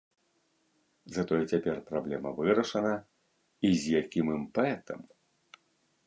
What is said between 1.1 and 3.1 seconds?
Затое цяпер праблема вырашана,